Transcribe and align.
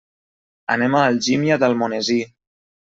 Anem 0.77 0.97
a 0.97 1.05
Algímia 1.11 1.61
d'Almonesir. 1.65 2.21